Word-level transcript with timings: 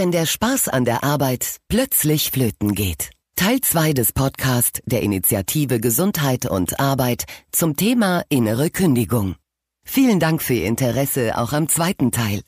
Wenn 0.00 0.12
der 0.12 0.24
Spaß 0.24 0.68
an 0.68 0.86
der 0.86 1.04
Arbeit 1.04 1.58
plötzlich 1.68 2.30
flöten 2.30 2.74
geht. 2.74 3.10
Teil 3.36 3.60
2 3.60 3.92
des 3.92 4.14
Podcasts 4.14 4.80
der 4.86 5.02
Initiative 5.02 5.78
Gesundheit 5.78 6.46
und 6.46 6.80
Arbeit 6.80 7.26
zum 7.52 7.76
Thema 7.76 8.24
innere 8.30 8.70
Kündigung. 8.70 9.34
Vielen 9.84 10.18
Dank 10.18 10.40
für 10.40 10.54
Ihr 10.54 10.64
Interesse 10.64 11.36
auch 11.36 11.52
am 11.52 11.68
zweiten 11.68 12.12
Teil. 12.12 12.40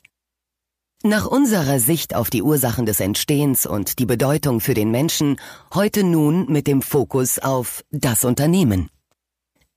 Nach 1.03 1.27
unserer 1.27 1.79
Sicht 1.79 2.15
auf 2.15 2.31
die 2.31 2.41
Ursachen 2.41 2.87
des 2.87 2.99
Entstehens 2.99 3.67
und 3.67 3.99
die 3.99 4.07
Bedeutung 4.07 4.59
für 4.59 4.73
den 4.73 4.89
Menschen 4.89 5.39
heute 5.75 6.03
nun 6.03 6.51
mit 6.51 6.65
dem 6.65 6.81
Fokus 6.81 7.37
auf 7.37 7.83
das 7.91 8.25
Unternehmen. 8.25 8.89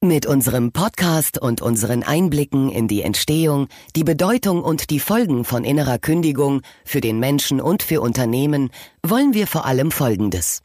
Mit 0.04 0.26
unserem 0.26 0.72
Podcast 0.72 1.40
und 1.40 1.62
unseren 1.62 2.02
Einblicken 2.02 2.68
in 2.68 2.86
die 2.86 3.00
Entstehung, 3.00 3.68
die 3.96 4.04
Bedeutung 4.04 4.62
und 4.62 4.90
die 4.90 5.00
Folgen 5.00 5.42
von 5.42 5.64
innerer 5.64 5.98
Kündigung 5.98 6.60
für 6.84 7.00
den 7.00 7.18
Menschen 7.18 7.62
und 7.62 7.82
für 7.82 8.02
Unternehmen 8.02 8.68
wollen 9.02 9.32
wir 9.32 9.46
vor 9.46 9.64
allem 9.64 9.90
Folgendes. 9.90 10.60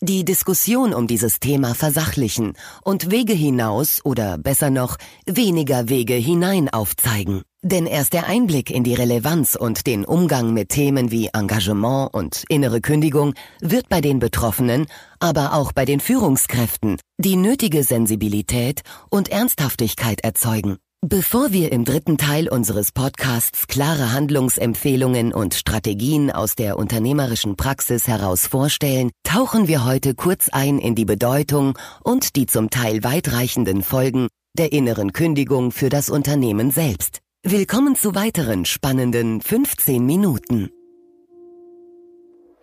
Die 0.00 0.24
Diskussion 0.24 0.94
um 0.94 1.08
dieses 1.08 1.40
Thema 1.40 1.74
versachlichen 1.74 2.52
und 2.84 3.10
Wege 3.10 3.32
hinaus 3.32 4.00
oder 4.04 4.38
besser 4.38 4.70
noch 4.70 4.96
weniger 5.26 5.88
Wege 5.88 6.14
hinein 6.14 6.68
aufzeigen. 6.68 7.42
Denn 7.62 7.86
erst 7.86 8.12
der 8.12 8.28
Einblick 8.28 8.70
in 8.70 8.84
die 8.84 8.94
Relevanz 8.94 9.56
und 9.56 9.88
den 9.88 10.04
Umgang 10.04 10.54
mit 10.54 10.68
Themen 10.68 11.10
wie 11.10 11.30
Engagement 11.32 12.14
und 12.14 12.44
innere 12.48 12.80
Kündigung 12.80 13.34
wird 13.60 13.88
bei 13.88 14.00
den 14.00 14.20
Betroffenen, 14.20 14.86
aber 15.18 15.54
auch 15.54 15.72
bei 15.72 15.84
den 15.84 15.98
Führungskräften 15.98 16.98
die 17.18 17.34
nötige 17.34 17.82
Sensibilität 17.82 18.82
und 19.10 19.28
Ernsthaftigkeit 19.30 20.20
erzeugen. 20.22 20.76
Bevor 21.04 21.52
wir 21.52 21.72
im 21.72 21.84
dritten 21.84 22.16
Teil 22.16 22.48
unseres 22.48 22.92
Podcasts 22.92 23.66
klare 23.66 24.12
Handlungsempfehlungen 24.12 25.32
und 25.32 25.54
Strategien 25.54 26.30
aus 26.30 26.54
der 26.54 26.76
unternehmerischen 26.76 27.56
Praxis 27.56 28.06
heraus 28.06 28.46
vorstellen, 28.46 29.10
tauchen 29.24 29.66
wir 29.66 29.84
heute 29.84 30.14
kurz 30.14 30.48
ein 30.48 30.78
in 30.78 30.94
die 30.94 31.04
Bedeutung 31.04 31.76
und 32.04 32.36
die 32.36 32.46
zum 32.46 32.70
Teil 32.70 33.02
weitreichenden 33.02 33.82
Folgen 33.82 34.28
der 34.56 34.72
inneren 34.72 35.12
Kündigung 35.12 35.70
für 35.70 35.88
das 35.88 36.08
Unternehmen 36.10 36.72
selbst. 36.72 37.20
Willkommen 37.44 37.94
zu 37.94 38.16
weiteren 38.16 38.64
spannenden 38.64 39.40
15 39.40 40.04
Minuten. 40.04 40.70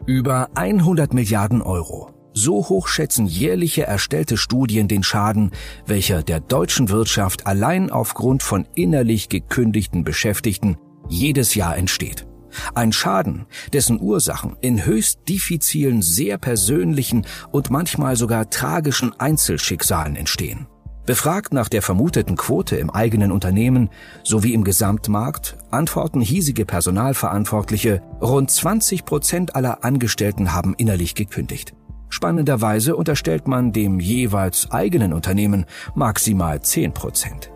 Über 0.06 0.50
100 0.54 1.14
Milliarden 1.14 1.62
Euro. 1.62 2.12
So 2.34 2.68
hoch 2.68 2.90
schätzen 2.90 3.26
jährliche 3.26 3.84
erstellte 3.84 4.36
Studien 4.36 4.90
den 4.90 5.02
Schaden, 5.02 5.52
welcher 5.86 6.24
der 6.24 6.42
deutschen 6.42 6.90
Wirtschaft 6.90 7.48
allein 7.48 7.90
aufgrund 7.90 8.44
von 8.44 8.68
innerlich 8.76 9.30
gekündigten 9.30 10.04
Beschäftigten 10.04 10.76
jedes 11.08 11.56
Jahr 11.56 11.78
entsteht. 11.78 12.28
Ein 12.74 12.92
Schaden, 12.92 13.46
dessen 13.72 14.02
Ursachen 14.02 14.58
in 14.60 14.86
höchst 14.86 15.22
diffizilen, 15.30 16.02
sehr 16.02 16.38
persönlichen 16.38 17.26
und 17.54 17.70
manchmal 17.70 18.18
sogar 18.18 18.50
tragischen 18.50 19.18
Einzelschicksalen 19.18 20.18
entstehen. 20.18 20.68
Befragt 21.06 21.54
nach 21.54 21.70
der 21.70 21.84
vermuteten 21.84 22.36
Quote 22.36 22.78
im 22.78 22.90
eigenen 22.90 23.32
Unternehmen 23.32 23.90
sowie 24.24 24.54
im 24.54 24.64
Gesamtmarkt 24.64 25.56
antworten 25.70 26.20
hiesige 26.20 26.66
Personalverantwortliche, 26.66 28.02
rund 28.22 28.50
20 28.50 29.06
Prozent 29.06 29.56
aller 29.56 29.84
Angestellten 29.84 30.52
haben 30.52 30.74
innerlich 30.76 31.14
gekündigt. 31.14 31.76
Spannenderweise 32.10 32.96
unterstellt 32.96 33.48
man 33.48 33.72
dem 33.72 34.00
jeweils 34.00 34.72
eigenen 34.72 35.14
Unternehmen 35.14 35.66
maximal 35.94 36.62
10 36.62 36.94
Prozent. 36.94 37.52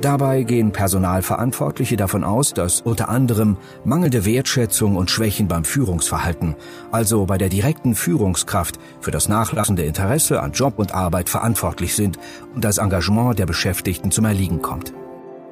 Dabei 0.00 0.44
gehen 0.44 0.70
Personalverantwortliche 0.70 1.96
davon 1.96 2.22
aus, 2.22 2.54
dass 2.54 2.82
unter 2.82 3.08
anderem 3.08 3.56
mangelnde 3.84 4.24
Wertschätzung 4.24 4.94
und 4.94 5.10
Schwächen 5.10 5.48
beim 5.48 5.64
Führungsverhalten, 5.64 6.54
also 6.92 7.26
bei 7.26 7.36
der 7.36 7.48
direkten 7.48 7.96
Führungskraft, 7.96 8.78
für 9.00 9.10
das 9.10 9.28
nachlassende 9.28 9.82
Interesse 9.82 10.40
an 10.40 10.52
Job 10.52 10.78
und 10.78 10.94
Arbeit 10.94 11.28
verantwortlich 11.28 11.96
sind 11.96 12.16
und 12.54 12.64
das 12.64 12.78
Engagement 12.78 13.40
der 13.40 13.46
Beschäftigten 13.46 14.12
zum 14.12 14.24
Erliegen 14.24 14.62
kommt. 14.62 14.92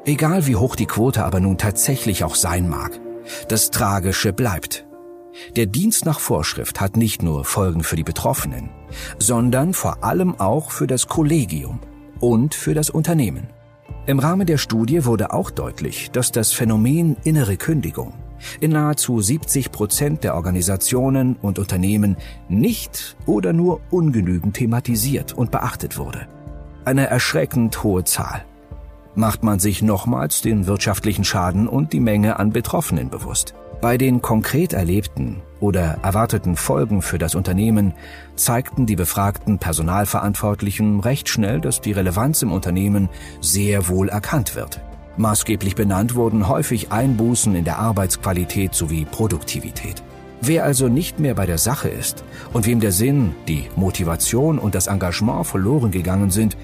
Egal 0.04 0.46
wie 0.46 0.54
hoch 0.54 0.76
die 0.76 0.86
Quote 0.86 1.24
aber 1.24 1.40
nun 1.40 1.58
tatsächlich 1.58 2.22
auch 2.22 2.36
sein 2.36 2.68
mag, 2.68 3.00
das 3.48 3.72
Tragische 3.72 4.32
bleibt. 4.32 4.86
Der 5.56 5.66
Dienst 5.66 6.06
nach 6.06 6.20
Vorschrift 6.20 6.80
hat 6.80 6.96
nicht 6.96 7.20
nur 7.20 7.44
Folgen 7.44 7.82
für 7.82 7.96
die 7.96 8.04
Betroffenen, 8.04 8.70
sondern 9.18 9.74
vor 9.74 10.04
allem 10.04 10.38
auch 10.38 10.70
für 10.70 10.86
das 10.86 11.08
Kollegium 11.08 11.80
und 12.20 12.54
für 12.54 12.74
das 12.74 12.90
Unternehmen. 12.90 13.48
Im 14.06 14.18
Rahmen 14.18 14.46
der 14.46 14.58
Studie 14.58 15.04
wurde 15.04 15.32
auch 15.32 15.50
deutlich, 15.50 16.10
dass 16.10 16.32
das 16.32 16.52
Phänomen 16.52 17.16
innere 17.24 17.56
Kündigung 17.56 18.12
in 18.60 18.72
nahezu 18.72 19.20
70 19.20 19.72
Prozent 19.72 20.24
der 20.24 20.34
Organisationen 20.34 21.36
und 21.36 21.58
Unternehmen 21.58 22.16
nicht 22.48 23.16
oder 23.26 23.52
nur 23.52 23.80
ungenügend 23.90 24.56
thematisiert 24.56 25.32
und 25.32 25.50
beachtet 25.50 25.98
wurde. 25.98 26.28
Eine 26.84 27.08
erschreckend 27.08 27.82
hohe 27.82 28.04
Zahl. 28.04 28.44
Macht 29.14 29.42
man 29.42 29.58
sich 29.58 29.82
nochmals 29.82 30.42
den 30.42 30.66
wirtschaftlichen 30.66 31.24
Schaden 31.24 31.68
und 31.68 31.92
die 31.92 32.00
Menge 32.00 32.38
an 32.38 32.50
Betroffenen 32.50 33.08
bewusst. 33.08 33.54
Bei 33.80 33.98
den 33.98 34.22
konkret 34.22 34.72
erlebten 34.72 35.42
oder 35.60 35.98
erwarteten 36.02 36.56
Folgen 36.56 37.02
für 37.02 37.18
das 37.18 37.34
Unternehmen 37.34 37.94
zeigten 38.34 38.86
die 38.86 38.96
befragten 38.96 39.58
Personalverantwortlichen 39.58 41.00
recht 41.00 41.28
schnell, 41.28 41.60
dass 41.60 41.80
die 41.80 41.92
Relevanz 41.92 42.42
im 42.42 42.52
Unternehmen 42.52 43.08
sehr 43.40 43.88
wohl 43.88 44.08
erkannt 44.08 44.54
wird. 44.54 44.80
Maßgeblich 45.16 45.74
benannt 45.74 46.14
wurden 46.14 46.46
häufig 46.46 46.92
Einbußen 46.92 47.54
in 47.54 47.64
der 47.64 47.78
Arbeitsqualität 47.78 48.74
sowie 48.74 49.06
Produktivität. 49.06 50.02
Wer 50.42 50.64
also 50.64 50.88
nicht 50.88 51.18
mehr 51.18 51.34
bei 51.34 51.46
der 51.46 51.56
Sache 51.56 51.88
ist 51.88 52.22
und 52.52 52.66
wem 52.66 52.80
der 52.80 52.92
Sinn, 52.92 53.34
die 53.48 53.64
Motivation 53.76 54.58
und 54.58 54.74
das 54.74 54.86
Engagement 54.86 55.46
verloren 55.46 55.90
gegangen 55.90 56.30
sind, 56.30 56.56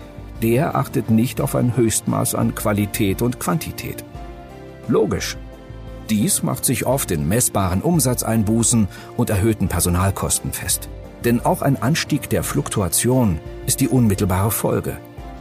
der 0.42 0.76
achtet 0.76 1.10
nicht 1.10 1.41
auf 1.41 1.54
ein 1.54 1.76
Höchstmaß 1.76 2.34
an 2.34 2.54
Qualität 2.54 3.22
und 3.22 3.41
Quantität. 3.41 4.04
Logisch, 4.88 5.38
dies 6.10 6.42
macht 6.42 6.64
sich 6.64 6.86
oft 6.86 7.10
in 7.10 7.28
messbaren 7.28 7.82
Umsatzeinbußen 7.82 8.88
und 9.16 9.30
erhöhten 9.30 9.68
Personalkosten 9.68 10.52
fest. 10.52 10.88
Denn 11.24 11.40
auch 11.40 11.62
ein 11.62 11.80
Anstieg 11.80 12.28
der 12.30 12.42
Fluktuation 12.42 13.38
ist 13.66 13.80
die 13.80 13.88
unmittelbare 13.88 14.50
Folge 14.50 14.98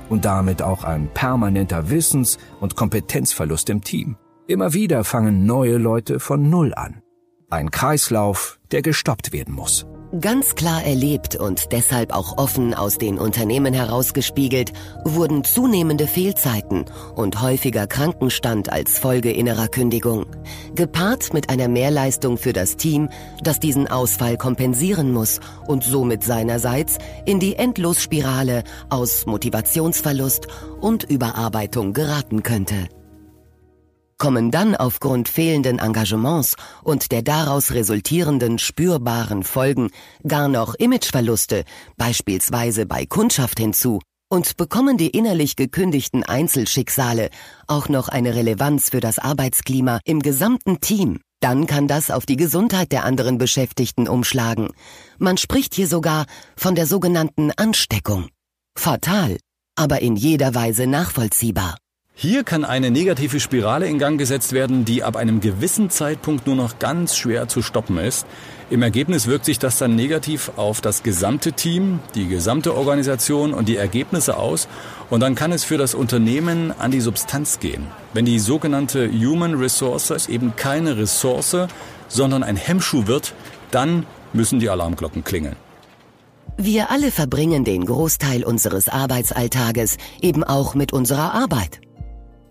und 0.09 0.25
damit 0.25 0.61
auch 0.61 0.83
ein 0.83 1.07
permanenter 1.13 1.89
Wissens- 1.89 2.37
und 2.59 2.75
Kompetenzverlust 2.75 3.69
im 3.69 3.81
Team. 3.83 4.17
Immer 4.47 4.73
wieder 4.73 5.03
fangen 5.03 5.45
neue 5.45 5.77
Leute 5.77 6.19
von 6.19 6.49
Null 6.49 6.73
an. 6.73 7.01
Ein 7.49 7.71
Kreislauf, 7.71 8.59
der 8.71 8.81
gestoppt 8.81 9.33
werden 9.33 9.55
muss. 9.55 9.85
Ganz 10.19 10.55
klar 10.55 10.83
erlebt 10.83 11.37
und 11.37 11.71
deshalb 11.71 12.13
auch 12.13 12.37
offen 12.37 12.73
aus 12.73 12.97
den 12.97 13.17
Unternehmen 13.17 13.73
herausgespiegelt, 13.73 14.73
wurden 15.05 15.45
zunehmende 15.45 16.05
Fehlzeiten 16.05 16.83
und 17.15 17.41
häufiger 17.41 17.87
Krankenstand 17.87 18.69
als 18.69 18.99
Folge 18.99 19.31
innerer 19.31 19.69
Kündigung, 19.69 20.25
gepaart 20.75 21.33
mit 21.33 21.49
einer 21.49 21.69
Mehrleistung 21.69 22.37
für 22.37 22.51
das 22.51 22.75
Team, 22.75 23.07
das 23.41 23.61
diesen 23.61 23.87
Ausfall 23.87 24.35
kompensieren 24.35 25.13
muss 25.13 25.39
und 25.65 25.85
somit 25.85 26.25
seinerseits 26.25 26.97
in 27.25 27.39
die 27.39 27.55
Endlosspirale 27.55 28.65
aus 28.89 29.25
Motivationsverlust 29.25 30.47
und 30.81 31.05
Überarbeitung 31.05 31.93
geraten 31.93 32.43
könnte 32.43 32.89
kommen 34.21 34.51
dann 34.51 34.75
aufgrund 34.75 35.29
fehlenden 35.29 35.79
Engagements 35.79 36.53
und 36.83 37.11
der 37.11 37.23
daraus 37.23 37.71
resultierenden 37.71 38.59
spürbaren 38.59 39.41
Folgen 39.41 39.89
gar 40.27 40.47
noch 40.47 40.75
Imageverluste, 40.75 41.63
beispielsweise 41.97 42.85
bei 42.85 43.07
Kundschaft 43.07 43.57
hinzu, 43.57 43.99
und 44.29 44.57
bekommen 44.57 44.97
die 44.99 45.09
innerlich 45.09 45.55
gekündigten 45.55 46.21
Einzelschicksale 46.23 47.31
auch 47.65 47.89
noch 47.89 48.09
eine 48.09 48.35
Relevanz 48.35 48.91
für 48.91 48.99
das 48.99 49.17
Arbeitsklima 49.17 49.99
im 50.05 50.19
gesamten 50.19 50.79
Team, 50.81 51.19
dann 51.39 51.65
kann 51.65 51.87
das 51.87 52.11
auf 52.11 52.27
die 52.27 52.37
Gesundheit 52.37 52.91
der 52.91 53.05
anderen 53.05 53.39
Beschäftigten 53.39 54.07
umschlagen. 54.07 54.69
Man 55.17 55.37
spricht 55.37 55.73
hier 55.73 55.87
sogar 55.87 56.27
von 56.55 56.75
der 56.75 56.85
sogenannten 56.85 57.49
Ansteckung. 57.57 58.29
Fatal, 58.77 59.37
aber 59.75 60.03
in 60.03 60.15
jeder 60.15 60.53
Weise 60.53 60.85
nachvollziehbar. 60.85 61.80
Hier 62.13 62.43
kann 62.43 62.65
eine 62.65 62.91
negative 62.91 63.39
Spirale 63.39 63.87
in 63.87 63.97
Gang 63.97 64.19
gesetzt 64.19 64.53
werden, 64.53 64.85
die 64.85 65.03
ab 65.03 65.15
einem 65.15 65.39
gewissen 65.39 65.89
Zeitpunkt 65.89 66.45
nur 66.45 66.55
noch 66.55 66.77
ganz 66.77 67.15
schwer 67.17 67.47
zu 67.47 67.61
stoppen 67.61 67.97
ist. 67.97 68.27
Im 68.69 68.83
Ergebnis 68.83 69.27
wirkt 69.27 69.45
sich 69.45 69.59
das 69.59 69.79
dann 69.79 69.95
negativ 69.95 70.51
auf 70.55 70.81
das 70.81 71.03
gesamte 71.03 71.53
Team, 71.53 71.99
die 72.13 72.27
gesamte 72.27 72.75
Organisation 72.75 73.53
und 73.53 73.67
die 73.67 73.75
Ergebnisse 73.75 74.37
aus 74.37 74.67
und 75.09 75.21
dann 75.21 75.35
kann 75.35 75.51
es 75.51 75.63
für 75.63 75.77
das 75.77 75.95
Unternehmen 75.95 76.71
an 76.77 76.91
die 76.91 77.01
Substanz 77.01 77.59
gehen. 77.59 77.87
Wenn 78.13 78.25
die 78.25 78.39
sogenannte 78.39 79.09
Human 79.11 79.55
Resource 79.55 80.27
eben 80.29 80.55
keine 80.55 80.97
Ressource, 80.97 81.57
sondern 82.07 82.43
ein 82.43 82.55
Hemmschuh 82.55 83.07
wird, 83.07 83.33
dann 83.71 84.05
müssen 84.31 84.59
die 84.59 84.69
Alarmglocken 84.69 85.23
klingeln. 85.23 85.55
Wir 86.57 86.91
alle 86.91 87.09
verbringen 87.11 87.63
den 87.63 87.85
Großteil 87.85 88.43
unseres 88.43 88.89
Arbeitsalltages 88.89 89.97
eben 90.21 90.43
auch 90.43 90.75
mit 90.75 90.93
unserer 90.93 91.33
Arbeit. 91.33 91.81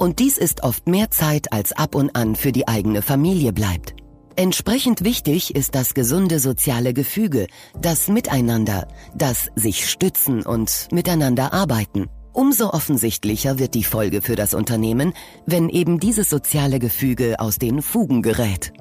Und 0.00 0.18
dies 0.18 0.38
ist 0.38 0.62
oft 0.62 0.88
mehr 0.88 1.10
Zeit, 1.10 1.52
als 1.52 1.72
ab 1.72 1.94
und 1.94 2.16
an 2.16 2.34
für 2.34 2.52
die 2.52 2.66
eigene 2.66 3.02
Familie 3.02 3.52
bleibt. 3.52 3.94
Entsprechend 4.34 5.04
wichtig 5.04 5.54
ist 5.54 5.74
das 5.74 5.92
gesunde 5.92 6.38
soziale 6.38 6.94
Gefüge, 6.94 7.48
das 7.78 8.08
Miteinander, 8.08 8.88
das 9.14 9.50
sich 9.56 9.90
stützen 9.90 10.40
und 10.40 10.88
miteinander 10.90 11.52
arbeiten. 11.52 12.06
Umso 12.32 12.70
offensichtlicher 12.70 13.58
wird 13.58 13.74
die 13.74 13.84
Folge 13.84 14.22
für 14.22 14.36
das 14.36 14.54
Unternehmen, 14.54 15.12
wenn 15.44 15.68
eben 15.68 16.00
dieses 16.00 16.30
soziale 16.30 16.78
Gefüge 16.78 17.38
aus 17.38 17.58
den 17.58 17.82
Fugen 17.82 18.22
gerät. 18.22 18.72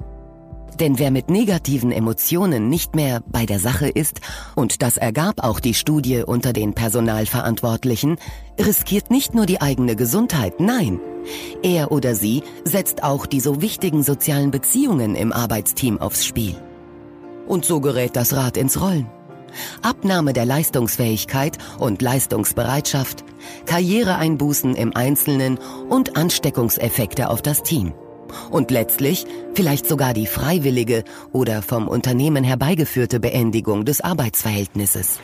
Denn 0.80 0.98
wer 0.98 1.10
mit 1.10 1.28
negativen 1.28 1.92
Emotionen 1.92 2.70
nicht 2.70 2.96
mehr 2.96 3.22
bei 3.26 3.44
der 3.44 3.58
Sache 3.58 3.88
ist, 3.88 4.20
und 4.54 4.80
das 4.80 4.96
ergab 4.96 5.44
auch 5.44 5.60
die 5.60 5.74
Studie 5.74 6.22
unter 6.26 6.54
den 6.54 6.72
Personalverantwortlichen, 6.72 8.16
riskiert 8.58 9.10
nicht 9.10 9.34
nur 9.34 9.44
die 9.44 9.60
eigene 9.60 9.94
Gesundheit, 9.94 10.58
nein, 10.58 10.98
er 11.62 11.92
oder 11.92 12.14
sie 12.14 12.42
setzt 12.64 13.02
auch 13.02 13.26
die 13.26 13.40
so 13.40 13.60
wichtigen 13.60 14.02
sozialen 14.02 14.50
Beziehungen 14.50 15.14
im 15.14 15.32
Arbeitsteam 15.32 16.00
aufs 16.00 16.24
Spiel. 16.24 16.54
Und 17.46 17.66
so 17.66 17.80
gerät 17.80 18.16
das 18.16 18.34
Rad 18.34 18.56
ins 18.56 18.80
Rollen. 18.80 19.06
Abnahme 19.82 20.32
der 20.32 20.46
Leistungsfähigkeit 20.46 21.58
und 21.78 22.00
Leistungsbereitschaft, 22.00 23.24
Karriereeinbußen 23.66 24.76
im 24.76 24.96
Einzelnen 24.96 25.58
und 25.88 26.16
Ansteckungseffekte 26.16 27.28
auf 27.28 27.42
das 27.42 27.62
Team. 27.62 27.92
Und 28.50 28.70
letztlich 28.70 29.26
vielleicht 29.54 29.88
sogar 29.88 30.14
die 30.14 30.26
freiwillige 30.26 31.04
oder 31.32 31.62
vom 31.62 31.88
Unternehmen 31.88 32.44
herbeigeführte 32.44 33.20
Beendigung 33.20 33.84
des 33.84 34.00
Arbeitsverhältnisses. 34.00 35.20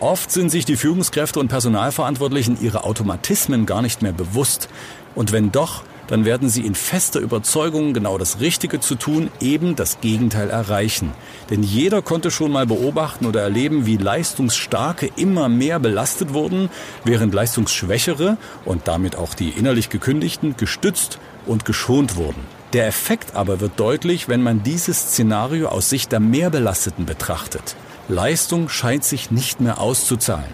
Oft 0.00 0.32
sind 0.32 0.50
sich 0.50 0.64
die 0.64 0.76
Führungskräfte 0.76 1.38
und 1.38 1.46
Personalverantwortlichen 1.46 2.58
ihre 2.60 2.82
Automatismen 2.84 3.66
gar 3.66 3.82
nicht 3.82 4.02
mehr 4.02 4.12
bewusst. 4.12 4.68
Und 5.14 5.30
wenn 5.30 5.52
doch, 5.52 5.84
dann 6.08 6.24
werden 6.24 6.48
sie 6.48 6.66
in 6.66 6.74
fester 6.74 7.20
Überzeugung, 7.20 7.94
genau 7.94 8.18
das 8.18 8.40
Richtige 8.40 8.80
zu 8.80 8.96
tun, 8.96 9.30
eben 9.40 9.76
das 9.76 10.00
Gegenteil 10.00 10.50
erreichen. 10.50 11.12
Denn 11.50 11.62
jeder 11.62 12.02
konnte 12.02 12.30
schon 12.30 12.50
mal 12.50 12.66
beobachten 12.66 13.26
oder 13.26 13.42
erleben, 13.42 13.86
wie 13.86 13.96
Leistungsstarke 13.96 15.08
immer 15.16 15.48
mehr 15.48 15.78
belastet 15.78 16.34
wurden, 16.34 16.68
während 17.04 17.32
Leistungsschwächere 17.32 18.36
und 18.64 18.88
damit 18.88 19.16
auch 19.16 19.34
die 19.34 19.50
innerlich 19.50 19.88
Gekündigten 19.88 20.56
gestützt 20.56 21.18
und 21.46 21.64
geschont 21.64 22.16
wurden. 22.16 22.44
Der 22.72 22.86
Effekt 22.86 23.34
aber 23.34 23.60
wird 23.60 23.78
deutlich, 23.78 24.28
wenn 24.28 24.42
man 24.42 24.62
dieses 24.62 24.98
Szenario 24.98 25.68
aus 25.68 25.90
Sicht 25.90 26.12
der 26.12 26.20
Mehrbelasteten 26.20 27.04
betrachtet. 27.04 27.76
Leistung 28.08 28.68
scheint 28.68 29.04
sich 29.04 29.30
nicht 29.30 29.60
mehr 29.60 29.80
auszuzahlen. 29.80 30.52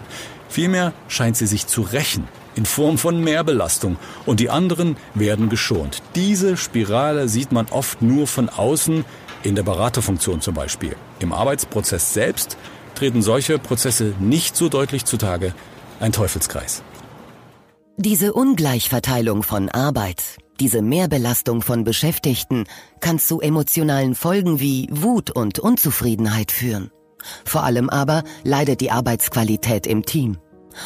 Vielmehr 0.49 0.93
scheint 1.07 1.37
sie 1.37 1.47
sich 1.47 1.67
zu 1.67 1.81
rächen 1.81 2.27
in 2.55 2.65
Form 2.65 2.97
von 2.97 3.23
Mehrbelastung 3.23 3.97
und 4.25 4.41
die 4.41 4.49
anderen 4.49 4.97
werden 5.13 5.47
geschont. 5.47 6.01
Diese 6.15 6.57
Spirale 6.57 7.29
sieht 7.29 7.53
man 7.53 7.67
oft 7.69 8.01
nur 8.01 8.27
von 8.27 8.49
außen, 8.49 9.05
in 9.43 9.55
der 9.55 9.63
Beraterfunktion 9.63 10.41
zum 10.41 10.55
Beispiel. 10.55 10.97
Im 11.19 11.31
Arbeitsprozess 11.31 12.13
selbst 12.13 12.57
treten 12.95 13.21
solche 13.21 13.59
Prozesse 13.59 14.13
nicht 14.19 14.57
so 14.57 14.67
deutlich 14.67 15.05
zutage. 15.05 15.53
Ein 16.01 16.11
Teufelskreis. 16.11 16.83
Diese 17.95 18.33
Ungleichverteilung 18.33 19.43
von 19.43 19.69
Arbeit, 19.69 20.37
diese 20.59 20.81
Mehrbelastung 20.81 21.61
von 21.61 21.83
Beschäftigten 21.83 22.65
kann 22.99 23.19
zu 23.19 23.41
emotionalen 23.41 24.15
Folgen 24.15 24.59
wie 24.59 24.87
Wut 24.91 25.31
und 25.31 25.59
Unzufriedenheit 25.59 26.51
führen. 26.51 26.91
Vor 27.45 27.63
allem 27.63 27.89
aber 27.89 28.23
leidet 28.43 28.81
die 28.81 28.91
Arbeitsqualität 28.91 29.87
im 29.87 30.05
Team 30.05 30.37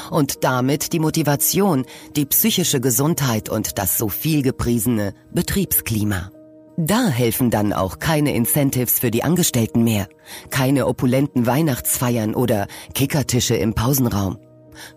und 0.09 0.43
damit 0.43 0.93
die 0.93 0.99
Motivation, 0.99 1.85
die 2.15 2.25
psychische 2.25 2.79
Gesundheit 2.79 3.49
und 3.49 3.77
das 3.77 3.97
so 3.97 4.09
viel 4.09 4.41
gepriesene 4.41 5.13
Betriebsklima. 5.31 6.31
Da 6.75 7.07
helfen 7.07 7.51
dann 7.51 7.71
auch 7.71 7.99
keine 7.99 8.33
Incentives 8.33 8.99
für 8.99 9.11
die 9.11 9.23
Angestellten 9.23 9.83
mehr, 9.83 10.07
keine 10.49 10.87
opulenten 10.87 11.45
Weihnachtsfeiern 11.45 12.33
oder 12.33 12.67
Kickertische 12.95 13.55
im 13.55 13.75
Pausenraum. 13.75 14.39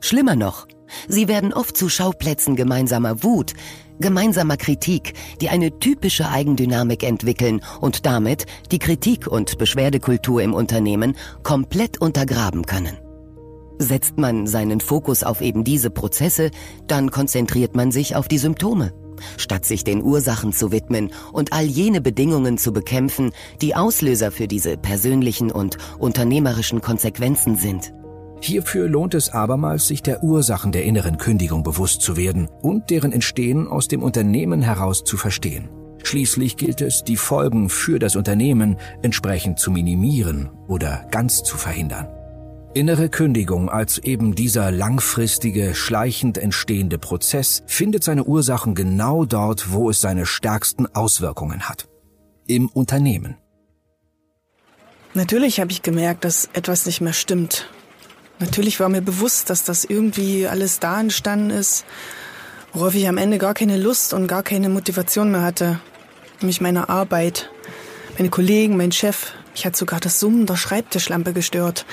Schlimmer 0.00 0.36
noch, 0.36 0.66
sie 1.06 1.28
werden 1.28 1.52
oft 1.52 1.76
zu 1.76 1.90
Schauplätzen 1.90 2.56
gemeinsamer 2.56 3.22
Wut, 3.22 3.52
gemeinsamer 4.00 4.56
Kritik, 4.56 5.14
die 5.40 5.48
eine 5.48 5.78
typische 5.78 6.28
Eigendynamik 6.28 7.02
entwickeln 7.02 7.62
und 7.80 8.06
damit 8.06 8.46
die 8.70 8.78
Kritik- 8.78 9.26
und 9.26 9.58
Beschwerdekultur 9.58 10.42
im 10.42 10.54
Unternehmen 10.54 11.16
komplett 11.42 12.00
untergraben 12.00 12.66
können. 12.66 12.96
Setzt 13.78 14.16
man 14.16 14.46
seinen 14.46 14.80
Fokus 14.80 15.22
auf 15.22 15.40
eben 15.40 15.62
diese 15.62 15.90
Prozesse, 15.90 16.50
dann 16.86 17.10
konzentriert 17.10 17.76
man 17.76 17.92
sich 17.92 18.16
auf 18.16 18.26
die 18.26 18.38
Symptome, 18.38 18.92
statt 19.36 19.66
sich 19.66 19.84
den 19.84 20.02
Ursachen 20.02 20.52
zu 20.52 20.72
widmen 20.72 21.12
und 21.32 21.52
all 21.52 21.64
jene 21.64 22.00
Bedingungen 22.00 22.56
zu 22.56 22.72
bekämpfen, 22.72 23.32
die 23.60 23.74
Auslöser 23.74 24.30
für 24.30 24.48
diese 24.48 24.78
persönlichen 24.78 25.50
und 25.50 25.76
unternehmerischen 25.98 26.80
Konsequenzen 26.80 27.56
sind. 27.56 27.92
Hierfür 28.40 28.88
lohnt 28.88 29.14
es 29.14 29.30
abermals, 29.30 29.88
sich 29.88 30.02
der 30.02 30.22
Ursachen 30.22 30.72
der 30.72 30.84
inneren 30.84 31.18
Kündigung 31.18 31.62
bewusst 31.62 32.02
zu 32.02 32.16
werden 32.16 32.48
und 32.62 32.90
deren 32.90 33.12
Entstehen 33.12 33.66
aus 33.66 33.88
dem 33.88 34.02
Unternehmen 34.02 34.62
heraus 34.62 35.04
zu 35.04 35.16
verstehen. 35.16 35.68
Schließlich 36.04 36.56
gilt 36.56 36.82
es, 36.82 37.02
die 37.02 37.16
Folgen 37.16 37.68
für 37.68 37.98
das 37.98 38.14
Unternehmen 38.14 38.76
entsprechend 39.02 39.58
zu 39.58 39.70
minimieren 39.70 40.50
oder 40.68 41.06
ganz 41.10 41.42
zu 41.42 41.56
verhindern. 41.56 42.08
Innere 42.74 43.08
Kündigung 43.08 43.70
als 43.70 43.96
eben 43.98 44.34
dieser 44.34 44.70
langfristige, 44.70 45.74
schleichend 45.74 46.36
entstehende 46.36 46.98
Prozess 46.98 47.62
findet 47.66 48.04
seine 48.04 48.24
Ursachen 48.24 48.74
genau 48.74 49.24
dort, 49.24 49.72
wo 49.72 49.88
es 49.88 50.02
seine 50.02 50.26
stärksten 50.26 50.86
Auswirkungen 50.94 51.68
hat. 51.68 51.88
Im 52.46 52.68
Unternehmen. 52.68 53.36
Natürlich 55.14 55.58
habe 55.58 55.72
ich 55.72 55.80
gemerkt, 55.80 56.24
dass 56.26 56.50
etwas 56.52 56.84
nicht 56.84 57.00
mehr 57.00 57.14
stimmt. 57.14 57.66
Natürlich 58.38 58.80
war 58.80 58.88
mir 58.88 59.00
bewusst, 59.00 59.48
dass 59.48 59.64
das 59.64 59.84
irgendwie 59.84 60.46
alles 60.46 60.78
da 60.78 61.00
entstanden 61.00 61.50
ist, 61.50 61.84
worauf 62.72 62.94
ich 62.94 63.08
am 63.08 63.16
Ende 63.16 63.38
gar 63.38 63.54
keine 63.54 63.78
Lust 63.78 64.12
und 64.12 64.26
gar 64.26 64.42
keine 64.42 64.68
Motivation 64.68 65.30
mehr 65.30 65.42
hatte. 65.42 65.80
Nämlich 66.40 66.60
meine 66.60 66.90
Arbeit, 66.90 67.50
meine 68.18 68.28
Kollegen, 68.28 68.76
mein 68.76 68.92
Chef, 68.92 69.32
mich 69.56 69.64
hat 69.64 69.74
sogar 69.74 70.00
das 70.00 70.20
Summen 70.20 70.44
der 70.44 70.56
Schreibtischlampe 70.56 71.32
gestört. 71.32 71.86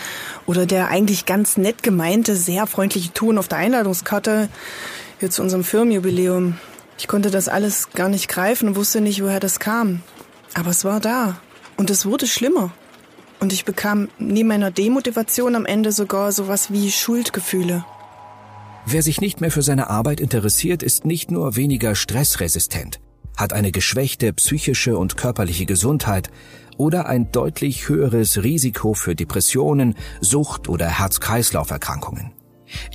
Oder 0.46 0.66
der 0.66 0.90
eigentlich 0.90 1.26
ganz 1.26 1.56
nett 1.56 1.82
gemeinte, 1.82 2.36
sehr 2.36 2.68
freundliche 2.68 3.14
Ton 3.14 3.38
auf 3.38 3.48
der 3.48 3.60
Einladungskarte 3.60 4.50
hier 5.20 5.30
zu 5.30 5.42
unserem 5.42 5.64
Firmenjubiläum. 5.64 6.58
Ich 6.98 7.08
konnte 7.08 7.32
das 7.32 7.48
alles 7.48 7.92
gar 7.92 8.10
nicht 8.10 8.28
greifen 8.28 8.68
und 8.68 8.76
wusste 8.76 9.00
nicht, 9.00 9.24
woher 9.24 9.40
das 9.40 9.60
kam. 9.62 10.02
Aber 10.56 10.72
es 10.72 10.84
war 10.84 11.00
da. 11.00 11.38
Und 11.78 11.90
es 11.90 12.06
wurde 12.06 12.28
schlimmer. 12.28 12.74
Und 13.40 13.54
ich 13.54 13.66
bekam 13.66 14.10
neben 14.20 14.48
meiner 14.48 14.72
Demotivation 14.72 15.56
am 15.56 15.66
Ende 15.66 15.92
sogar 15.92 16.32
sowas 16.32 16.72
wie 16.72 16.92
Schuldgefühle. 16.92 17.86
Wer 18.86 19.02
sich 19.02 19.22
nicht 19.22 19.42
mehr 19.42 19.52
für 19.52 19.62
seine 19.62 19.90
Arbeit 19.90 20.20
interessiert, 20.20 20.84
ist 20.84 21.06
nicht 21.06 21.32
nur 21.32 21.56
weniger 21.56 21.96
stressresistent, 21.96 23.00
hat 23.38 23.54
eine 23.54 23.72
geschwächte 23.72 24.34
psychische 24.34 24.98
und 24.98 25.18
körperliche 25.18 25.66
Gesundheit, 25.66 26.30
oder 26.78 27.06
ein 27.06 27.32
deutlich 27.32 27.88
höheres 27.88 28.44
Risiko 28.44 28.94
für 28.96 29.16
Depressionen, 29.16 29.96
Sucht 30.22 30.70
oder 30.70 30.88
Herz-Kreislauf-Erkrankungen. 30.88 32.32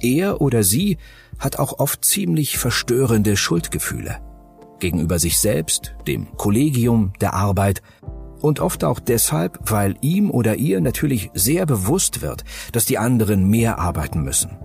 Er 0.01 0.41
oder 0.41 0.65
sie 0.65 0.99
hat 1.39 1.59
auch 1.59 1.79
oft 1.79 2.05
ziemlich 2.05 2.59
verstörende 2.59 3.37
Schuldgefühle 3.37 4.19
gegenüber 4.81 5.19
sich 5.19 5.39
selbst, 5.39 5.95
dem 6.07 6.37
Kollegium, 6.37 7.13
der 7.21 7.35
Arbeit 7.35 7.83
und 8.41 8.61
oft 8.61 8.85
auch 8.85 9.01
deshalb, 9.01 9.59
weil 9.71 9.97
ihm 10.01 10.31
oder 10.31 10.57
ihr 10.57 10.81
natürlich 10.81 11.31
sehr 11.35 11.67
bewusst 11.67 12.23
wird, 12.23 12.45
dass 12.73 12.85
die 12.85 12.99
anderen 12.99 13.49
mehr 13.49 13.79
arbeiten 13.79 14.23
müssen. 14.23 14.59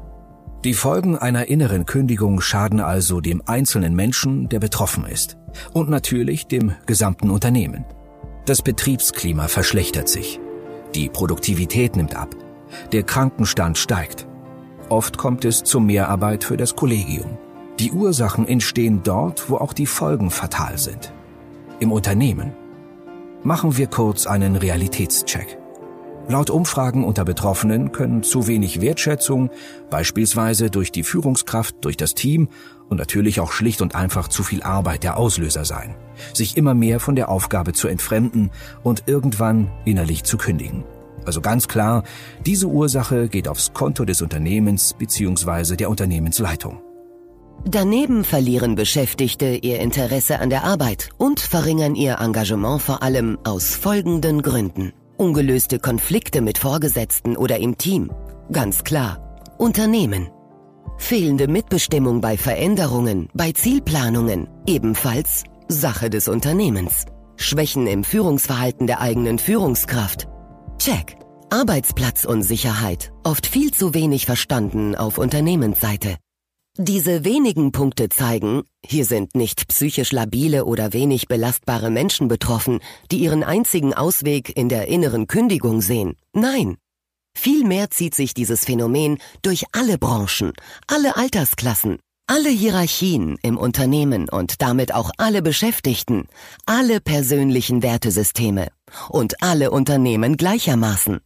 Die 0.63 0.74
Folgen 0.74 1.18
einer 1.18 1.48
inneren 1.48 1.86
Kündigung 1.86 2.39
schaden 2.39 2.80
also 2.80 3.20
dem 3.20 3.44
einzelnen 3.46 3.96
Menschen, 3.96 4.48
der 4.48 4.60
betroffen 4.60 5.06
ist, 5.06 5.38
und 5.74 5.89
natürlich 5.89 6.48
dem 6.48 6.74
gesamten 6.86 7.30
Unternehmen. 7.30 7.84
Das 8.46 8.62
Betriebsklima 8.62 9.50
verschlechtert 9.50 10.08
sich. 10.08 10.39
Die 10.96 11.10
Produktivität 11.10 11.98
nimmt 11.98 12.15
ab. 12.15 12.36
Der 12.94 13.03
Krankenstand 13.03 13.77
steigt. 13.77 14.27
Oft 14.89 15.18
kommt 15.18 15.44
es 15.44 15.63
zu 15.63 15.80
Mehrarbeit 15.80 16.44
für 16.44 16.56
das 16.56 16.75
Kollegium. 16.75 17.38
Die 17.80 17.92
Ursachen 17.92 18.48
entstehen 18.48 19.01
dort, 19.03 19.50
wo 19.50 19.58
auch 19.58 19.74
die 19.74 19.86
Folgen 19.86 20.30
fatal 20.30 20.77
sind. 20.77 21.12
Im 21.80 21.92
Unternehmen. 21.92 22.53
Machen 23.44 23.76
wir 23.76 23.88
kurz 23.88 24.26
einen 24.26 24.56
Realitätscheck. 24.56 25.58
Laut 26.30 26.50
Umfragen 26.50 27.04
unter 27.04 27.26
Betroffenen 27.26 27.92
können 27.92 28.24
zu 28.24 28.48
wenig 28.48 28.80
Wertschätzung, 28.80 29.50
beispielsweise 29.90 30.70
durch 30.70 30.94
die 30.94 31.04
Führungskraft, 31.04 31.76
durch 31.82 31.98
das 31.98 32.16
Team 32.16 32.48
und 32.88 33.00
natürlich 33.00 33.42
auch 33.42 33.52
schlicht 33.52 33.82
und 33.82 33.96
einfach 33.96 34.30
zu 34.30 34.44
viel 34.44 34.64
Arbeit 34.64 35.04
der 35.04 35.18
Auslöser 35.18 35.66
sein, 35.66 35.96
sich 36.34 36.56
immer 36.56 36.74
mehr 36.74 37.02
von 37.02 37.18
der 37.18 37.28
Aufgabe 37.28 37.74
zu 37.74 37.90
entfremden 37.90 38.50
und 38.82 39.04
irgendwann 39.08 39.70
innerlich 39.84 40.24
zu 40.24 40.38
kündigen. 40.38 40.86
Also 41.26 41.42
ganz 41.42 41.68
klar, 41.68 42.04
diese 42.46 42.68
Ursache 42.68 43.28
geht 43.28 43.50
aufs 43.50 43.74
Konto 43.74 44.06
des 44.06 44.22
Unternehmens 44.22 44.94
bzw. 44.94 45.76
der 45.76 45.90
Unternehmensleitung. 45.90 46.82
Daneben 47.65 48.24
verlieren 48.24 48.75
Beschäftigte 48.75 49.55
ihr 49.55 49.79
Interesse 49.79 50.39
an 50.39 50.50
der 50.50 50.63
Arbeit 50.63 51.10
und 51.17 51.39
verringern 51.39 51.95
ihr 51.95 52.17
Engagement 52.19 52.81
vor 52.81 53.01
allem 53.01 53.38
aus 53.45 53.75
folgenden 53.75 54.41
Gründen. 54.41 54.93
Ungelöste 55.17 55.79
Konflikte 55.79 56.41
mit 56.41 56.57
Vorgesetzten 56.57 57.38
oder 57.38 57.57
im 57.60 57.77
Team. 57.77 58.12
Ganz 58.51 58.83
klar. 58.83 59.39
Unternehmen. 59.57 60.29
Fehlende 60.98 61.48
Mitbestimmung 61.48 62.19
bei 62.19 62.38
Veränderungen, 62.38 63.29
bei 63.33 63.51
Zielplanungen. 63.51 64.50
Ebenfalls 64.67 65.43
Sache 65.67 66.10
des 66.10 66.27
Unternehmens. 66.27 67.05
Schwächen 67.38 67.88
im 67.88 68.03
Führungsverhalten 68.03 68.88
der 68.88 69.01
eigenen 69.01 69.39
Führungskraft. 69.39 70.27
Check. 70.77 71.17
Arbeitsplatzunsicherheit. 71.50 73.13
Oft 73.24 73.48
viel 73.48 73.72
zu 73.72 73.93
wenig 73.93 74.25
verstanden 74.25 74.95
auf 74.95 75.17
Unternehmensseite. 75.17 76.17
Diese 76.80 77.24
wenigen 77.24 77.72
Punkte 77.72 78.10
zeigen, 78.10 78.63
hier 78.84 79.06
sind 79.06 79.36
nicht 79.36 79.68
psychisch 79.68 80.12
labile 80.12 80.65
oder 80.65 80.92
wenig 80.92 81.27
belastbare 81.27 81.92
Menschen 81.92 82.27
betroffen, 82.27 82.80
die 83.12 83.18
ihren 83.18 83.44
einzigen 83.44 83.94
Ausweg 83.94 84.58
in 84.58 84.70
der 84.70 84.88
inneren 84.88 85.27
Kündigung 85.27 85.82
sehen. 85.82 86.15
Nein. 86.34 86.77
Vielmehr 87.38 87.92
zieht 87.92 88.15
sich 88.15 88.34
dieses 88.34 88.65
Phänomen 88.65 89.20
durch 89.44 89.65
alle 89.72 90.00
Branchen, 90.00 90.53
alle 90.88 91.15
Altersklassen, 91.15 92.00
alle 92.25 92.50
Hierarchien 92.50 93.38
im 93.44 93.58
Unternehmen 93.58 94.27
und 94.27 94.63
damit 94.63 94.96
auch 94.96 95.12
alle 95.18 95.44
Beschäftigten, 95.44 96.27
alle 96.65 97.00
persönlichen 97.01 97.84
Wertesysteme 97.84 98.70
und 99.10 99.44
alle 99.44 99.70
Unternehmen 99.70 100.38
gleichermaßen. 100.38 101.20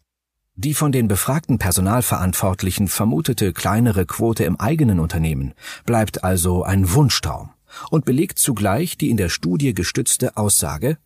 Die 0.60 0.74
von 0.74 0.92
den 0.92 1.08
befragten 1.08 1.60
Personalverantwortlichen 1.60 2.88
vermutete 2.88 3.54
kleinere 3.54 4.08
Quote 4.08 4.44
im 4.44 4.60
eigenen 4.60 5.00
Unternehmen 5.00 5.54
bleibt 5.86 6.24
also 6.24 6.64
ein 6.64 6.92
Wunschtraum 6.94 7.52
und 7.92 8.06
belegt 8.06 8.40
zugleich 8.40 8.98
die 8.98 9.12
in 9.12 9.18
der 9.18 9.30
Studie 9.30 9.76
gestützte 9.76 10.36
Aussage, 10.36 10.98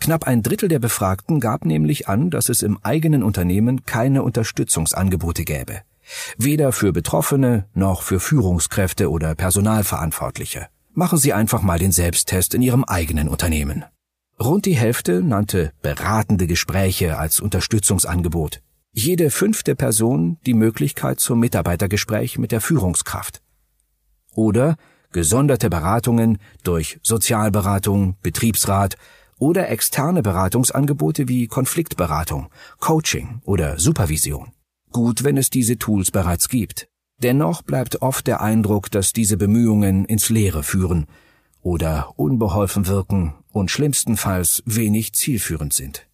knapp 0.00 0.24
ein 0.24 0.42
Drittel 0.42 0.68
der 0.68 0.80
Befragten 0.80 1.40
gab 1.40 1.64
nämlich 1.64 2.08
an, 2.08 2.28
dass 2.28 2.50
es 2.50 2.60
im 2.60 2.78
eigenen 2.82 3.22
Unternehmen 3.22 3.86
keine 3.86 4.22
Unterstützungsangebote 4.22 5.44
gäbe, 5.44 5.80
weder 6.36 6.70
für 6.70 6.92
Betroffene 6.92 7.64
noch 7.72 8.02
für 8.02 8.20
Führungskräfte 8.20 9.10
oder 9.10 9.34
Personalverantwortliche. 9.34 10.66
Machen 10.92 11.16
Sie 11.16 11.32
einfach 11.32 11.62
mal 11.62 11.78
den 11.78 11.92
Selbsttest 11.92 12.52
in 12.52 12.60
Ihrem 12.60 12.84
eigenen 12.84 13.28
Unternehmen. 13.28 13.82
Rund 14.38 14.66
die 14.66 14.76
Hälfte 14.76 15.22
nannte 15.22 15.72
beratende 15.80 16.46
Gespräche 16.46 17.16
als 17.16 17.40
Unterstützungsangebot 17.40 18.60
jede 18.92 19.30
fünfte 19.30 19.74
Person 19.74 20.38
die 20.46 20.54
Möglichkeit 20.54 21.20
zum 21.20 21.40
Mitarbeitergespräch 21.40 22.38
mit 22.38 22.52
der 22.52 22.60
Führungskraft. 22.60 23.40
Oder 24.34 24.76
gesonderte 25.12 25.70
Beratungen 25.70 26.38
durch 26.62 26.98
Sozialberatung, 27.02 28.16
Betriebsrat 28.22 28.96
oder 29.38 29.68
externe 29.70 30.22
Beratungsangebote 30.22 31.28
wie 31.28 31.46
Konfliktberatung, 31.46 32.48
Coaching 32.78 33.40
oder 33.44 33.78
Supervision. 33.78 34.52
Gut, 34.92 35.24
wenn 35.24 35.36
es 35.36 35.50
diese 35.50 35.78
Tools 35.78 36.10
bereits 36.10 36.48
gibt. 36.48 36.88
Dennoch 37.22 37.62
bleibt 37.62 38.02
oft 38.02 38.26
der 38.26 38.40
Eindruck, 38.40 38.90
dass 38.90 39.12
diese 39.12 39.36
Bemühungen 39.36 40.04
ins 40.04 40.30
Leere 40.30 40.62
führen 40.62 41.06
oder 41.62 42.14
unbeholfen 42.16 42.86
wirken 42.86 43.34
und 43.52 43.70
schlimmstenfalls 43.70 44.62
wenig 44.66 45.12
zielführend 45.12 45.72
sind. 45.72 46.06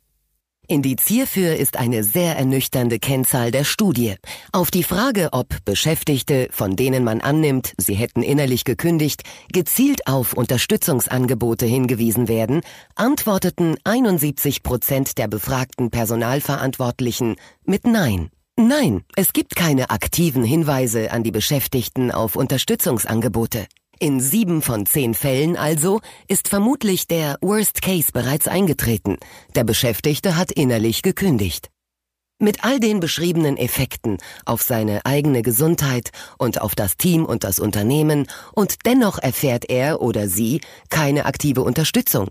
Indiz 0.68 1.06
hierfür 1.06 1.56
ist 1.56 1.76
eine 1.76 2.02
sehr 2.02 2.36
ernüchternde 2.36 2.98
Kennzahl 2.98 3.50
der 3.50 3.64
Studie. 3.64 4.16
Auf 4.52 4.70
die 4.70 4.82
Frage, 4.82 5.28
ob 5.32 5.64
Beschäftigte, 5.64 6.48
von 6.50 6.76
denen 6.76 7.04
man 7.04 7.20
annimmt, 7.20 7.72
sie 7.78 7.94
hätten 7.94 8.22
innerlich 8.22 8.64
gekündigt, 8.64 9.22
gezielt 9.52 10.06
auf 10.06 10.32
Unterstützungsangebote 10.32 11.66
hingewiesen 11.66 12.28
werden, 12.28 12.62
antworteten 12.94 13.76
71 13.84 14.62
Prozent 14.62 15.18
der 15.18 15.28
befragten 15.28 15.90
Personalverantwortlichen 15.90 17.36
mit 17.64 17.86
Nein. 17.86 18.30
Nein, 18.58 19.04
es 19.14 19.32
gibt 19.32 19.54
keine 19.54 19.90
aktiven 19.90 20.42
Hinweise 20.42 21.10
an 21.12 21.22
die 21.22 21.30
Beschäftigten 21.30 22.10
auf 22.10 22.36
Unterstützungsangebote. 22.36 23.66
In 23.98 24.20
sieben 24.20 24.60
von 24.60 24.84
zehn 24.84 25.14
Fällen 25.14 25.56
also 25.56 26.00
ist 26.28 26.48
vermutlich 26.48 27.06
der 27.06 27.38
Worst 27.40 27.80
Case 27.80 28.12
bereits 28.12 28.46
eingetreten. 28.46 29.16
Der 29.54 29.64
Beschäftigte 29.64 30.36
hat 30.36 30.52
innerlich 30.52 31.00
gekündigt. 31.00 31.70
Mit 32.38 32.62
all 32.62 32.78
den 32.78 33.00
beschriebenen 33.00 33.56
Effekten 33.56 34.18
auf 34.44 34.60
seine 34.60 35.06
eigene 35.06 35.40
Gesundheit 35.40 36.10
und 36.36 36.60
auf 36.60 36.74
das 36.74 36.98
Team 36.98 37.24
und 37.24 37.42
das 37.42 37.58
Unternehmen 37.58 38.26
und 38.52 38.84
dennoch 38.84 39.18
erfährt 39.18 39.70
er 39.70 40.02
oder 40.02 40.28
sie 40.28 40.60
keine 40.90 41.24
aktive 41.24 41.62
Unterstützung. 41.62 42.28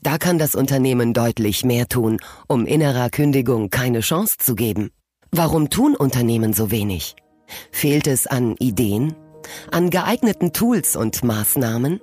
Da 0.00 0.16
kann 0.16 0.38
das 0.38 0.54
Unternehmen 0.54 1.12
deutlich 1.12 1.62
mehr 1.62 1.88
tun, 1.88 2.20
um 2.48 2.64
innerer 2.64 3.10
Kündigung 3.10 3.68
keine 3.68 4.00
Chance 4.00 4.38
zu 4.38 4.54
geben. 4.54 4.90
Warum 5.30 5.68
tun 5.68 5.94
Unternehmen 5.94 6.54
so 6.54 6.70
wenig? 6.70 7.16
Fehlt 7.70 8.06
es 8.06 8.26
an 8.26 8.56
Ideen, 8.56 9.14
an 9.70 9.90
geeigneten 9.90 10.52
Tools 10.52 10.96
und 10.96 11.24
Maßnahmen? 11.24 12.00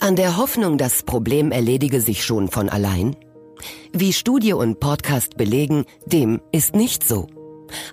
An 0.00 0.16
der 0.16 0.36
Hoffnung, 0.36 0.78
das 0.78 1.02
Problem 1.02 1.50
erledige 1.50 2.00
sich 2.00 2.24
schon 2.24 2.48
von 2.48 2.68
allein? 2.68 3.16
Wie 3.92 4.12
Studie 4.12 4.52
und 4.52 4.80
Podcast 4.80 5.36
belegen, 5.36 5.84
dem 6.06 6.40
ist 6.52 6.74
nicht 6.74 7.06
so. 7.06 7.26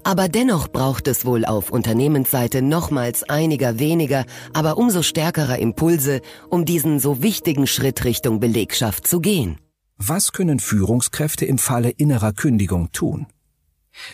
Aber 0.03 0.29
dennoch 0.29 0.67
braucht 0.67 1.07
es 1.07 1.25
wohl 1.25 1.45
auf 1.45 1.69
Unternehmensseite 1.69 2.61
nochmals 2.61 3.23
einiger 3.23 3.79
weniger, 3.79 4.25
aber 4.53 4.77
umso 4.77 5.01
stärkerer 5.01 5.59
Impulse, 5.59 6.21
um 6.49 6.65
diesen 6.65 6.99
so 6.99 7.21
wichtigen 7.21 7.67
Schritt 7.67 8.05
Richtung 8.05 8.39
Belegschaft 8.39 9.07
zu 9.07 9.19
gehen. 9.19 9.57
Was 9.97 10.33
können 10.33 10.59
Führungskräfte 10.59 11.45
im 11.45 11.57
Falle 11.57 11.89
innerer 11.89 12.33
Kündigung 12.33 12.91
tun? 12.91 13.27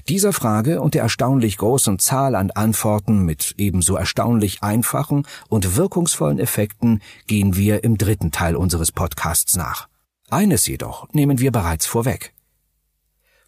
Dieser 0.08 0.34
Frage 0.34 0.82
und 0.82 0.94
der 0.94 1.04
erstaunlich 1.04 1.58
großen 1.58 2.00
Zahl 2.00 2.36
an 2.36 2.52
Antworten 2.52 3.24
mit 3.24 3.56
ebenso 3.58 3.96
erstaunlich 3.96 4.64
einfachen 4.64 5.26
und 5.50 5.76
wirkungsvollen 5.76 6.40
Effekten 6.40 7.02
gehen 7.28 7.56
wir 7.56 7.84
im 7.84 7.98
dritten 7.98 8.32
Teil 8.32 8.56
unseres 8.56 8.92
Podcasts 8.92 9.56
nach. 9.56 9.88
Eines 10.30 10.68
jedoch 10.68 11.12
nehmen 11.14 11.40
wir 11.40 11.52
bereits 11.52 11.86
vorweg. 11.86 12.34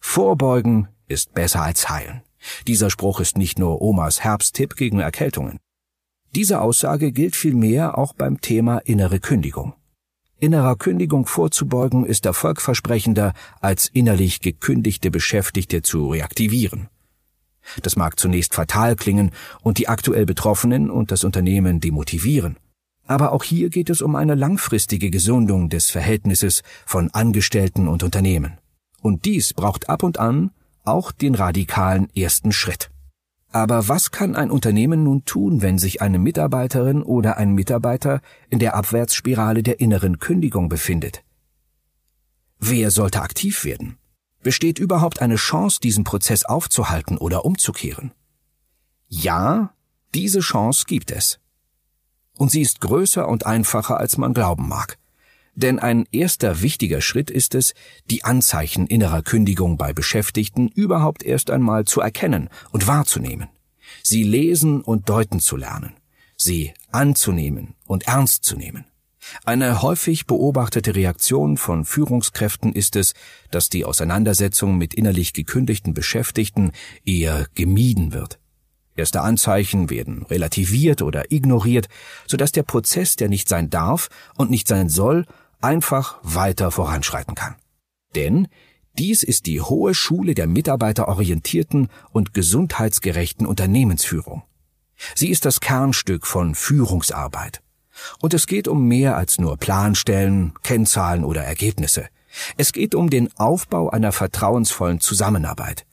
Vorbeugen 0.00 0.88
ist 1.08 1.34
besser 1.34 1.62
als 1.62 1.88
heilen. 1.88 2.22
Dieser 2.66 2.90
Spruch 2.90 3.20
ist 3.20 3.38
nicht 3.38 3.58
nur 3.58 3.80
Omas 3.80 4.22
Herbsttipp 4.22 4.76
gegen 4.76 5.00
Erkältungen. 5.00 5.58
Diese 6.34 6.60
Aussage 6.60 7.12
gilt 7.12 7.36
vielmehr 7.36 7.96
auch 7.96 8.12
beim 8.12 8.40
Thema 8.40 8.78
innere 8.78 9.20
Kündigung. 9.20 9.74
Innerer 10.38 10.76
Kündigung 10.76 11.26
vorzubeugen 11.26 12.04
ist 12.04 12.26
erfolgversprechender, 12.26 13.32
als 13.60 13.88
innerlich 13.88 14.40
gekündigte 14.40 15.10
Beschäftigte 15.10 15.82
zu 15.82 16.08
reaktivieren. 16.08 16.88
Das 17.82 17.96
mag 17.96 18.18
zunächst 18.18 18.54
fatal 18.54 18.96
klingen 18.96 19.30
und 19.62 19.78
die 19.78 19.88
aktuell 19.88 20.26
Betroffenen 20.26 20.90
und 20.90 21.10
das 21.10 21.24
Unternehmen 21.24 21.80
demotivieren. 21.80 22.56
Aber 23.06 23.32
auch 23.32 23.42
hier 23.42 23.70
geht 23.70 23.90
es 23.90 24.02
um 24.02 24.16
eine 24.16 24.34
langfristige 24.34 25.10
Gesundung 25.10 25.68
des 25.68 25.90
Verhältnisses 25.90 26.62
von 26.86 27.10
Angestellten 27.10 27.88
und 27.88 28.02
Unternehmen. 28.02 28.58
Und 29.00 29.24
dies 29.24 29.52
braucht 29.52 29.88
ab 29.88 30.02
und 30.02 30.18
an 30.18 30.50
auch 30.84 31.12
den 31.12 31.34
radikalen 31.34 32.08
ersten 32.14 32.52
Schritt. 32.52 32.90
Aber 33.54 33.86
was 33.86 34.10
kann 34.10 34.34
ein 34.34 34.50
Unternehmen 34.50 35.04
nun 35.04 35.26
tun, 35.26 35.62
wenn 35.62 35.78
sich 35.78 36.02
eine 36.02 36.18
Mitarbeiterin 36.18 37.04
oder 37.04 37.36
ein 37.36 37.52
Mitarbeiter 37.52 38.20
in 38.50 38.58
der 38.58 38.74
Abwärtsspirale 38.74 39.62
der 39.62 39.78
inneren 39.78 40.18
Kündigung 40.18 40.68
befindet? 40.68 41.22
Wer 42.58 42.90
sollte 42.90 43.22
aktiv 43.22 43.64
werden? 43.64 43.96
Besteht 44.42 44.80
überhaupt 44.80 45.22
eine 45.22 45.36
Chance, 45.36 45.78
diesen 45.80 46.02
Prozess 46.02 46.44
aufzuhalten 46.44 47.16
oder 47.16 47.44
umzukehren? 47.44 48.10
Ja, 49.06 49.72
diese 50.16 50.40
Chance 50.40 50.86
gibt 50.88 51.12
es. 51.12 51.38
Und 52.36 52.50
sie 52.50 52.60
ist 52.60 52.80
größer 52.80 53.28
und 53.28 53.46
einfacher, 53.46 53.98
als 53.98 54.18
man 54.18 54.34
glauben 54.34 54.68
mag. 54.68 54.98
Denn 55.56 55.78
ein 55.78 56.06
erster 56.10 56.62
wichtiger 56.62 57.00
Schritt 57.00 57.30
ist 57.30 57.54
es, 57.54 57.74
die 58.10 58.24
Anzeichen 58.24 58.86
innerer 58.86 59.22
Kündigung 59.22 59.76
bei 59.76 59.92
Beschäftigten 59.92 60.68
überhaupt 60.68 61.22
erst 61.22 61.50
einmal 61.50 61.84
zu 61.84 62.00
erkennen 62.00 62.48
und 62.72 62.86
wahrzunehmen, 62.86 63.48
sie 64.02 64.24
lesen 64.24 64.80
und 64.80 65.08
deuten 65.08 65.38
zu 65.40 65.56
lernen, 65.56 65.94
sie 66.36 66.72
anzunehmen 66.90 67.74
und 67.86 68.08
ernst 68.08 68.44
zu 68.44 68.56
nehmen. 68.56 68.84
Eine 69.44 69.80
häufig 69.80 70.26
beobachtete 70.26 70.94
Reaktion 70.94 71.56
von 71.56 71.84
Führungskräften 71.84 72.72
ist 72.72 72.96
es, 72.96 73.14
dass 73.50 73.70
die 73.70 73.84
Auseinandersetzung 73.84 74.76
mit 74.76 74.92
innerlich 74.92 75.32
gekündigten 75.32 75.94
Beschäftigten 75.94 76.72
eher 77.04 77.46
gemieden 77.54 78.12
wird. 78.12 78.38
Erste 78.96 79.22
Anzeichen 79.22 79.90
werden 79.90 80.22
relativiert 80.24 81.02
oder 81.02 81.32
ignoriert, 81.32 81.88
sodass 82.26 82.52
der 82.52 82.62
Prozess, 82.62 83.16
der 83.16 83.28
nicht 83.28 83.48
sein 83.48 83.70
darf 83.70 84.08
und 84.36 84.50
nicht 84.50 84.68
sein 84.68 84.88
soll, 84.88 85.26
einfach 85.64 86.18
weiter 86.22 86.70
voranschreiten 86.70 87.34
kann. 87.34 87.56
Denn 88.14 88.48
dies 88.98 89.22
ist 89.22 89.46
die 89.46 89.60
hohe 89.60 89.94
Schule 89.94 90.34
der 90.34 90.46
mitarbeiterorientierten 90.46 91.88
und 92.12 92.34
gesundheitsgerechten 92.34 93.46
Unternehmensführung. 93.46 94.44
Sie 95.14 95.30
ist 95.30 95.44
das 95.44 95.60
Kernstück 95.60 96.26
von 96.26 96.54
Führungsarbeit. 96.54 97.60
Und 98.20 98.34
es 98.34 98.46
geht 98.46 98.68
um 98.68 98.86
mehr 98.86 99.16
als 99.16 99.38
nur 99.38 99.56
Planstellen, 99.56 100.52
Kennzahlen 100.62 101.24
oder 101.24 101.42
Ergebnisse. 101.42 102.08
Es 102.56 102.72
geht 102.72 102.94
um 102.94 103.10
den 103.10 103.30
Aufbau 103.36 103.90
einer 103.90 104.12
vertrauensvollen 104.12 105.00
Zusammenarbeit, 105.00 105.86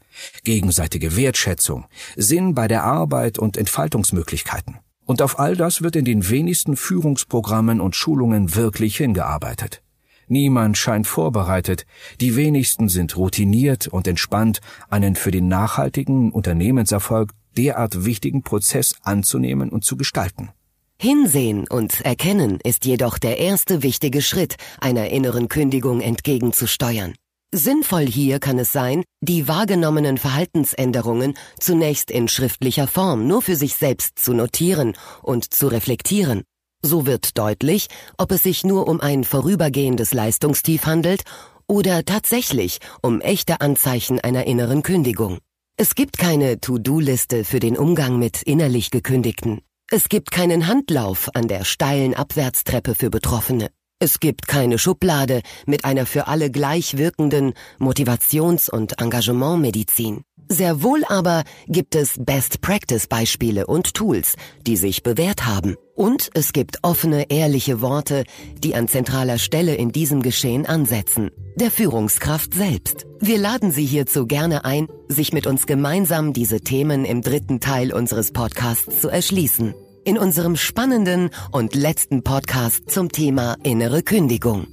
gegenseitige 0.43 1.15
Wertschätzung, 1.15 1.85
Sinn 2.15 2.55
bei 2.55 2.67
der 2.67 2.83
Arbeit 2.83 3.39
und 3.39 3.57
Entfaltungsmöglichkeiten. 3.57 4.79
Und 5.05 5.21
auf 5.21 5.39
all 5.39 5.55
das 5.55 5.81
wird 5.81 5.95
in 5.95 6.05
den 6.05 6.29
wenigsten 6.29 6.75
Führungsprogrammen 6.75 7.81
und 7.81 7.95
Schulungen 7.95 8.55
wirklich 8.55 8.97
hingearbeitet. 8.97 9.81
Niemand 10.27 10.77
scheint 10.77 11.07
vorbereitet, 11.07 11.85
die 12.21 12.37
wenigsten 12.37 12.87
sind 12.87 13.17
routiniert 13.17 13.87
und 13.87 14.07
entspannt, 14.07 14.61
einen 14.89 15.15
für 15.15 15.31
den 15.31 15.49
nachhaltigen 15.49 16.31
Unternehmenserfolg 16.31 17.31
derart 17.57 18.05
wichtigen 18.05 18.41
Prozess 18.41 18.95
anzunehmen 19.01 19.69
und 19.69 19.83
zu 19.83 19.97
gestalten. 19.97 20.49
Hinsehen 20.97 21.67
und 21.67 22.01
erkennen 22.01 22.59
ist 22.63 22.85
jedoch 22.85 23.17
der 23.17 23.39
erste 23.39 23.83
wichtige 23.83 24.21
Schritt, 24.21 24.55
einer 24.79 25.09
inneren 25.09 25.49
Kündigung 25.49 25.99
entgegenzusteuern. 25.99 27.15
Sinnvoll 27.53 28.05
hier 28.05 28.39
kann 28.39 28.59
es 28.59 28.71
sein, 28.71 29.03
die 29.19 29.49
wahrgenommenen 29.49 30.17
Verhaltensänderungen 30.17 31.33
zunächst 31.59 32.09
in 32.09 32.29
schriftlicher 32.29 32.87
Form 32.87 33.27
nur 33.27 33.41
für 33.41 33.57
sich 33.57 33.75
selbst 33.75 34.19
zu 34.19 34.33
notieren 34.33 34.93
und 35.21 35.53
zu 35.53 35.67
reflektieren. 35.67 36.43
So 36.81 37.05
wird 37.05 37.37
deutlich, 37.37 37.87
ob 38.17 38.31
es 38.31 38.43
sich 38.43 38.63
nur 38.63 38.87
um 38.87 39.01
ein 39.01 39.25
vorübergehendes 39.25 40.13
Leistungstief 40.13 40.85
handelt 40.85 41.23
oder 41.67 42.05
tatsächlich 42.05 42.79
um 43.01 43.19
echte 43.19 43.59
Anzeichen 43.59 44.21
einer 44.21 44.47
inneren 44.47 44.81
Kündigung. 44.81 45.39
Es 45.75 45.95
gibt 45.95 46.17
keine 46.17 46.61
To-Do-Liste 46.61 47.43
für 47.43 47.59
den 47.59 47.77
Umgang 47.77 48.17
mit 48.17 48.43
innerlich 48.43 48.91
Gekündigten. 48.91 49.59
Es 49.91 50.07
gibt 50.07 50.31
keinen 50.31 50.67
Handlauf 50.67 51.29
an 51.33 51.49
der 51.49 51.65
steilen 51.65 52.13
Abwärtstreppe 52.13 52.95
für 52.95 53.09
Betroffene. 53.09 53.71
Es 54.03 54.19
gibt 54.19 54.47
keine 54.47 54.79
Schublade 54.79 55.43
mit 55.67 55.85
einer 55.85 56.07
für 56.07 56.25
alle 56.25 56.49
gleich 56.49 56.97
wirkenden 56.97 57.53
Motivations- 57.77 58.67
und 58.67 58.99
Engagementmedizin. 58.99 60.23
Sehr 60.49 60.81
wohl 60.81 61.03
aber 61.07 61.43
gibt 61.67 61.93
es 61.93 62.15
Best-Practice-Beispiele 62.17 63.67
und 63.67 63.93
Tools, 63.93 64.37
die 64.65 64.75
sich 64.75 65.03
bewährt 65.03 65.45
haben. 65.45 65.75
Und 65.95 66.31
es 66.33 66.51
gibt 66.51 66.79
offene, 66.81 67.29
ehrliche 67.29 67.79
Worte, 67.81 68.23
die 68.57 68.73
an 68.73 68.87
zentraler 68.87 69.37
Stelle 69.37 69.75
in 69.75 69.91
diesem 69.91 70.23
Geschehen 70.23 70.65
ansetzen. 70.65 71.29
Der 71.57 71.69
Führungskraft 71.69 72.55
selbst. 72.55 73.05
Wir 73.19 73.37
laden 73.37 73.71
Sie 73.71 73.85
hierzu 73.85 74.25
gerne 74.25 74.65
ein, 74.65 74.87
sich 75.09 75.31
mit 75.31 75.45
uns 75.45 75.67
gemeinsam 75.67 76.33
diese 76.33 76.61
Themen 76.61 77.05
im 77.05 77.21
dritten 77.21 77.59
Teil 77.59 77.93
unseres 77.93 78.31
Podcasts 78.31 78.99
zu 78.99 79.09
erschließen 79.09 79.75
in 80.03 80.17
unserem 80.17 80.55
spannenden 80.55 81.29
und 81.51 81.75
letzten 81.75 82.23
Podcast 82.23 82.89
zum 82.89 83.11
Thema 83.11 83.57
innere 83.63 84.03
Kündigung. 84.03 84.67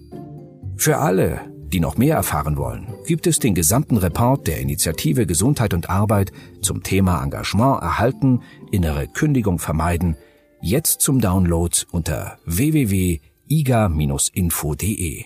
Für 0.77 0.99
alle, 0.99 1.41
die 1.73 1.81
noch 1.81 1.97
mehr 1.97 2.17
erfahren 2.17 2.57
wollen, 2.57 2.95
gibt 3.07 3.27
es 3.27 3.39
den 3.39 3.55
gesamten 3.55 3.97
Report 3.97 4.47
der 4.47 4.61
Initiative 4.61 5.27
Gesundheit 5.27 5.75
und 5.75 5.91
Arbeit 5.91 6.33
zum 6.63 6.83
Thema 6.83 7.23
Engagement 7.23 7.83
erhalten, 7.83 8.43
innere 8.71 9.09
Kündigung 9.09 9.59
vermeiden, 9.59 10.17
jetzt 10.61 11.01
zum 11.01 11.21
Download 11.21 11.77
unter 11.91 12.39
www.iga-info.de. 12.45 15.25